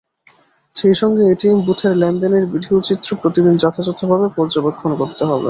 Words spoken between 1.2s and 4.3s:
ATM বুথের লেনদেনের ভিডিওচিত্র প্রতিদিন যথাযথভাবে